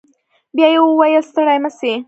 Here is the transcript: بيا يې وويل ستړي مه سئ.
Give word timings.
بيا 0.55 0.67
يې 0.73 0.79
وويل 0.83 1.23
ستړي 1.29 1.57
مه 1.63 1.69
سئ. 1.79 1.93